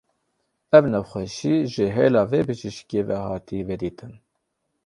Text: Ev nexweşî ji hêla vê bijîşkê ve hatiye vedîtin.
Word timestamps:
Ev 0.77 0.85
nexweşî 0.93 1.55
ji 1.73 1.85
hêla 1.95 2.23
vê 2.31 2.41
bijîşkê 2.47 3.01
ve 3.07 3.17
hatiye 3.25 3.63
vedîtin. 3.69 4.13